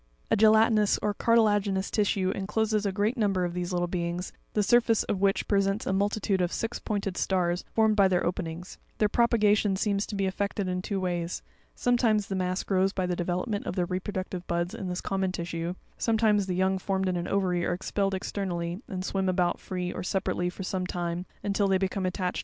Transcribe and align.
<A 0.31 0.35
gelatinous 0.35 0.97
or 1.03 1.13
cartilaginous 1.13 1.91
tissue 1.91 2.31
encloses 2.33 2.87
a 2.87 2.91
great 2.91 3.17
number 3.17 3.45
of 3.45 3.53
these 3.53 3.71
little 3.71 3.87
beings, 3.87 4.33
the 4.55 4.63
surface 4.63 5.05
ofwhich 5.07 5.47
presents 5.47 5.85
a 5.85 5.93
multitude 5.93 6.41
of 6.41 6.51
six 6.51 6.79
pointed 6.79 7.17
stars 7.17 7.63
formed 7.75 7.95
by 7.95 8.07
their 8.07 8.25
openings; 8.25 8.79
their 8.97 9.07
propagation 9.07 9.75
seems 9.75 10.07
to 10.07 10.15
be 10.15 10.25
effected 10.25 10.67
in 10.67 10.81
two 10.81 10.99
ways; 10.99 11.43
sometimes 11.75 12.25
the 12.29 12.35
mass 12.35 12.63
grows 12.63 12.93
by 12.93 13.05
the 13.05 13.15
development 13.15 13.67
of 13.67 13.77
reproductive 13.91 14.47
buds 14.47 14.73
in 14.73 14.87
this 14.87 15.01
common 15.01 15.31
tissue, 15.31 15.75
sometimes 15.99 16.47
the 16.47 16.55
young 16.55 16.79
formed 16.79 17.07
in 17.07 17.15
an 17.15 17.27
ovary 17.27 17.63
are 17.63 17.73
expelled 17.73 18.15
externally, 18.15 18.81
and 18.87 19.05
swim 19.05 19.29
about 19.29 19.59
free 19.59 19.93
or 19.93 20.01
separately 20.01 20.49
for 20.49 20.63
some 20.63 20.87
time, 20.87 21.27
until 21.43 21.67
they 21.67 21.77
become 21.77 21.77
attached 21.77 21.79
to 21.79 21.79
some 21.79 21.79
submarine 21.79 21.79
body, 21.79 21.79
where 21.79 21.79
they 21.79 21.83
establish 21.85 22.09
a 22.09 22.09
new 22.09 22.11
colony. 22.11 22.39